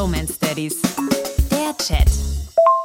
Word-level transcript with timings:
Bromance 0.00 0.38
Daddies. 0.40 0.80
Der 1.50 1.76
Chat. 1.76 2.08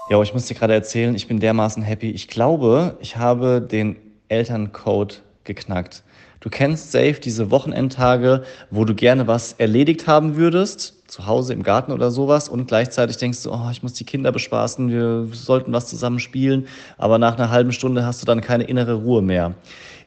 Ja, 0.10 0.22
ich 0.22 0.34
muss 0.34 0.48
dir 0.48 0.54
gerade 0.54 0.74
erzählen, 0.74 1.16
ich 1.16 1.30
bin 1.30 1.40
dermaßen 1.40 1.82
happy. 1.82 2.12
Ich 2.12 2.28
glaube, 2.28 2.98
ich 3.00 3.16
habe 3.16 3.62
den 3.62 3.96
Elterncode 4.28 5.22
geknackt. 5.46 6.04
Du 6.42 6.50
kennst 6.50 6.92
safe 6.92 7.14
diese 7.14 7.52
Wochenendtage, 7.52 8.44
wo 8.70 8.84
du 8.84 8.94
gerne 8.94 9.28
was 9.28 9.54
erledigt 9.54 10.08
haben 10.08 10.36
würdest, 10.36 11.10
zu 11.10 11.26
Hause 11.26 11.54
im 11.54 11.64
Garten 11.64 11.94
oder 11.94 12.12
sowas, 12.12 12.50
und 12.50 12.68
gleichzeitig 12.68 13.16
denkst 13.16 13.44
du, 13.44 13.54
oh, 13.54 13.70
ich 13.72 13.82
muss 13.82 13.94
die 13.94 14.04
Kinder 14.04 14.34
bespaßen, 14.34 14.90
wir 14.90 15.30
sollten 15.32 15.72
was 15.72 15.88
zusammen 15.88 16.20
spielen, 16.20 16.68
aber 16.98 17.18
nach 17.18 17.38
einer 17.38 17.50
halben 17.50 17.72
Stunde 17.72 18.06
hast 18.06 18.22
du 18.22 18.26
dann 18.26 18.42
keine 18.42 18.66
innere 18.66 18.96
Ruhe 18.96 19.22
mehr. 19.22 19.54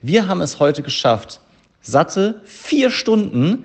Wir 0.02 0.29
haben 0.29 0.43
es 0.43 0.61
heute 0.61 0.82
geschafft, 0.82 1.40
satte 1.80 2.43
vier 2.45 2.90
Stunden 2.90 3.64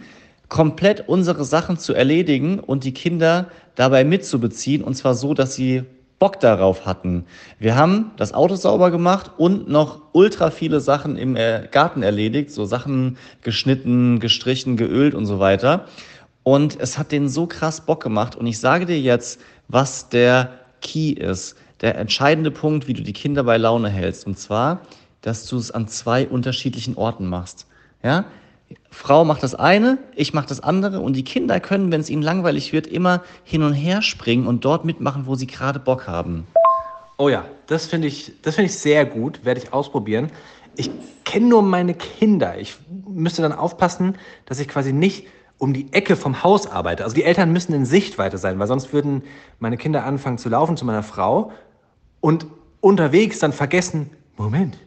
komplett 0.50 1.08
unsere 1.08 1.46
Sachen 1.46 1.78
zu 1.78 1.94
erledigen 1.94 2.60
und 2.60 2.84
die 2.84 2.94
Kinder 2.94 3.48
dabei 3.76 4.04
mitzubeziehen, 4.04 4.84
und 4.84 4.96
zwar 4.96 5.16
so, 5.16 5.34
dass 5.34 5.56
sie 5.56 5.84
Bock 6.20 6.40
darauf 6.40 6.86
hatten. 6.86 7.26
Wir 7.60 7.76
haben 7.76 8.12
das 8.16 8.34
Auto 8.34 8.56
sauber 8.56 8.92
gemacht 8.92 9.32
und 9.38 9.68
noch 9.68 10.02
ultra 10.14 10.52
viele 10.52 10.80
Sachen 10.80 11.18
im 11.18 11.36
äh, 11.36 11.68
Garten 11.70 12.02
erledigt, 12.02 12.52
so 12.52 12.64
Sachen 12.64 13.18
geschnitten, 13.42 14.22
gestrichen, 14.22 14.78
geölt 14.78 15.16
und 15.16 15.26
so 15.26 15.40
weiter. 15.40 15.86
Und 16.44 16.80
es 16.80 16.98
hat 16.98 17.12
denen 17.12 17.28
so 17.28 17.46
krass 17.46 17.82
Bock 17.82 18.02
gemacht. 18.04 18.36
Und 18.38 18.48
ich 18.48 18.60
sage 18.60 18.86
dir 18.86 19.00
jetzt, 19.00 19.42
was 19.68 20.08
der 20.08 20.52
Key 20.82 21.10
ist, 21.12 21.58
der 21.82 21.98
entscheidende 21.98 22.52
Punkt, 22.52 22.88
wie 22.88 22.94
du 22.94 23.04
die 23.04 23.12
Kinder 23.12 23.44
bei 23.44 23.58
Laune 23.58 23.90
hältst. 23.90 24.26
Und 24.26 24.40
zwar, 24.40 24.82
dass 25.20 25.46
du 25.48 25.58
es 25.58 25.72
an 25.72 25.90
zwei 25.90 26.28
unterschiedlichen 26.28 26.96
Orten 26.96 27.28
machst. 27.28 27.68
Ja, 28.02 28.26
Frau 28.90 29.26
macht 29.26 29.44
das 29.44 29.56
eine, 29.56 29.98
ich 30.16 30.34
mache 30.34 30.48
das 30.48 30.60
andere 30.60 31.00
und 31.00 31.14
die 31.14 31.24
Kinder 31.24 31.60
können, 31.60 31.92
wenn 31.92 32.02
es 32.02 32.10
ihnen 32.10 32.22
langweilig 32.22 32.74
wird, 32.74 32.88
immer 32.88 33.24
hin 33.44 33.64
und 33.64 33.74
her 33.74 34.02
springen 34.02 34.48
und 34.48 34.66
dort 34.66 34.86
mitmachen, 34.86 35.26
wo 35.26 35.36
sie 35.36 35.48
gerade 35.48 35.80
Bock 35.80 36.08
haben. 36.08 36.48
Oh 37.18 37.30
ja, 37.30 37.46
das 37.68 37.88
finde 37.88 38.08
ich, 38.08 38.34
das 38.42 38.58
ich 38.58 38.78
sehr 38.78 39.06
gut, 39.06 39.46
werde 39.46 39.62
ich 39.62 39.74
ausprobieren. 39.74 40.32
Ich 40.76 40.90
kenne 41.26 41.48
nur 41.48 41.62
meine 41.62 41.94
Kinder. 41.94 42.58
Ich 42.58 42.78
müsste 43.08 43.42
dann 43.42 43.52
aufpassen, 43.52 44.18
dass 44.46 44.60
ich 44.60 44.68
quasi 44.68 44.94
nicht 44.94 45.28
um 45.58 45.74
die 45.74 45.94
Ecke 45.94 46.16
vom 46.16 46.44
Haus 46.44 46.68
arbeite. 46.68 47.04
Also 47.04 47.16
die 47.16 47.24
Eltern 47.24 47.54
müssen 47.54 47.74
in 47.74 47.86
Sichtweite 47.86 48.38
sein, 48.38 48.60
weil 48.60 48.68
sonst 48.68 48.92
würden 48.92 49.24
meine 49.60 49.78
Kinder 49.78 50.04
anfangen 50.04 50.38
zu 50.38 50.50
laufen 50.50 50.76
zu 50.76 50.86
meiner 50.86 51.04
Frau 51.04 51.52
und 52.20 52.48
unterwegs 52.82 53.40
dann 53.40 53.54
vergessen, 53.54 54.10
Moment, 54.36 54.78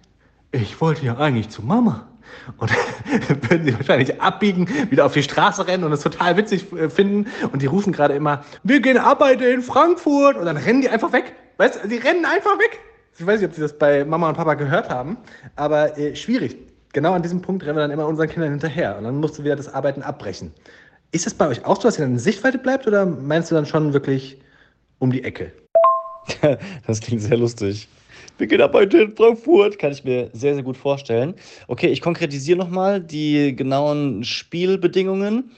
ich 0.53 0.81
wollte 0.81 1.07
ja 1.07 1.17
eigentlich 1.17 1.49
zu 1.49 1.63
Mama. 1.63 2.09
Und 2.59 2.71
würden 3.51 3.65
sie 3.65 3.75
wahrscheinlich 3.75 4.21
abbiegen, 4.21 4.69
wieder 4.91 5.07
auf 5.07 5.13
die 5.13 5.23
Straße 5.23 5.67
rennen 5.67 5.85
und 5.85 5.93
es 5.93 6.01
total 6.01 6.37
witzig 6.37 6.73
äh, 6.73 6.89
finden. 6.89 7.27
Und 7.53 7.63
die 7.63 7.67
rufen 7.67 7.93
gerade 7.93 8.15
immer, 8.15 8.45
wir 8.63 8.81
gehen 8.81 8.99
arbeiten 8.99 9.43
in 9.43 9.63
Frankfurt. 9.63 10.37
Und 10.37 10.47
dann 10.47 10.57
rennen 10.57 10.81
die 10.81 10.89
einfach 10.89 11.13
weg. 11.13 11.35
Weißt 11.59 11.85
du, 11.85 11.89
die 11.89 11.97
rennen 11.97 12.25
einfach 12.25 12.59
weg. 12.59 12.81
Ich 13.19 13.27
weiß 13.27 13.41
nicht, 13.41 13.49
ob 13.49 13.55
sie 13.55 13.63
das 13.63 13.79
bei 13.79 14.05
Mama 14.05 14.29
und 14.29 14.37
Papa 14.37 14.55
gehört 14.55 14.91
haben, 14.91 15.17
aber 15.57 15.97
äh, 15.99 16.15
schwierig. 16.15 16.57
Genau 16.93 17.13
an 17.13 17.23
diesem 17.23 17.43
Punkt 17.43 17.65
rennen 17.65 17.77
wir 17.77 17.83
dann 17.83 17.91
immer 17.91 18.07
unseren 18.07 18.29
Kindern 18.29 18.51
hinterher. 18.51 18.97
Und 18.99 19.05
dann 19.05 19.17
musst 19.17 19.39
du 19.39 19.45
wieder 19.45 19.57
das 19.57 19.73
Arbeiten 19.73 20.03
abbrechen. 20.03 20.53
Ist 21.13 21.25
das 21.25 21.35
bei 21.35 21.49
euch 21.49 21.65
auch 21.65 21.77
so, 21.77 21.83
dass 21.85 21.99
ihr 21.99 22.05
dann 22.05 22.13
in 22.13 22.19
Sichtweite 22.19 22.59
bleibt 22.59 22.87
oder 22.87 23.07
meinst 23.07 23.51
du 23.51 23.55
dann 23.55 23.67
schon 23.67 23.93
wirklich 23.93 24.39
um 24.99 25.11
die 25.11 25.25
Ecke? 25.25 25.53
das 26.87 27.01
klingt 27.01 27.23
sehr 27.23 27.37
lustig. 27.37 27.89
Wir 28.39 28.47
gehen 28.47 28.61
arbeiten 28.61 28.97
in 28.97 29.17
Frankfurt. 29.17 29.79
Kann 29.79 29.93
ich 29.93 30.05
mir 30.05 30.31
sehr, 30.33 30.55
sehr 30.55 30.63
gut 30.63 30.77
vorstellen. 30.77 31.35
Okay, 31.69 31.89
ich 31.89 32.01
konkretisiere 32.01 32.59
nochmal 32.59 33.01
die 33.01 33.55
genauen 33.57 34.25
Spielbedingungen. 34.25 35.51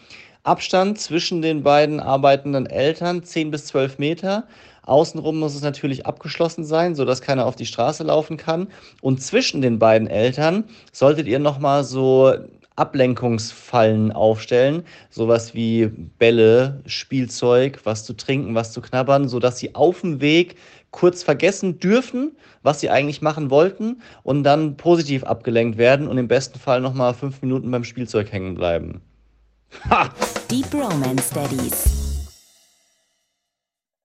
Abstand 0.45 0.99
zwischen 0.99 1.43
den 1.43 1.63
beiden 1.63 2.01
arbeitenden 2.01 2.67
Eltern 2.67 3.23
10 3.23 3.51
bis 3.51 3.67
12 3.67 3.99
Meter. 3.99 4.47
Außenrum 4.83 5.39
muss 5.39 5.55
es 5.55 5.63
natürlich 5.63 6.07
abgeschlossen 6.07 6.65
sein, 6.65 6.95
sodass 6.95 7.21
keiner 7.21 7.45
auf 7.45 7.57
die 7.57 7.67
Straße 7.67 8.05
laufen 8.05 8.39
kann. 8.39 8.69
Und 9.03 9.23
zwischen 9.23 9.61
den 9.61 9.79
beiden 9.79 10.09
Eltern 10.09 10.65
solltet 10.93 11.27
ihr 11.27 11.39
nochmal 11.39 11.85
so 11.85 12.33
Ablenkungsfallen 12.79 14.13
aufstellen, 14.13 14.85
sowas 15.11 15.55
wie 15.55 15.87
Bälle, 16.19 16.83
Spielzeug, 16.87 17.81
was 17.85 18.05
zu 18.05 18.15
trinken, 18.15 18.55
was 18.55 18.73
zu 18.73 18.81
knabbern, 18.81 19.29
sodass 19.29 19.59
sie 19.59 19.75
auf 19.75 20.03
dem 20.03 20.21
Weg 20.21 20.57
kurz 20.91 21.23
vergessen 21.23 21.81
dürfen, 21.81 22.37
was 22.63 22.81
sie 22.81 22.91
eigentlich 22.91 23.21
machen 23.21 23.51
wollten 23.51 24.01
und 24.23 24.45
dann 24.45 24.77
positiv 24.77 25.25
abgelenkt 25.25 25.79
werden 25.79 26.09
und 26.09 26.19
im 26.19 26.29
besten 26.29 26.59
Fall 26.59 26.81
nochmal 26.81 27.15
fünf 27.15 27.43
Minuten 27.43 27.71
beim 27.71 27.85
Spielzeug 27.85 28.33
hängen 28.33 28.55
bleiben. 28.55 29.03
Ha! 29.91 30.11
Deep 30.51 30.73
Romance 30.73 31.31
Daddies. 31.35 31.98